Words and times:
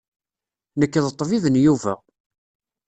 Nekk 0.79 0.93
d 1.05 1.07
ṭṭbib 1.13 1.45
n 1.49 1.55
Yuba. 1.65 1.93